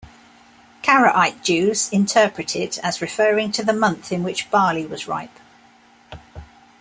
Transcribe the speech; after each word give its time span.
Karaite 0.81 1.43
Jews 1.43 1.87
interpret 1.91 2.55
it 2.55 2.79
as 2.79 3.01
referring 3.03 3.51
to 3.51 3.63
the 3.63 3.71
month 3.71 4.11
in 4.11 4.23
which 4.23 4.49
barley 4.49 4.83
was 4.83 5.07
ripe. 5.07 5.37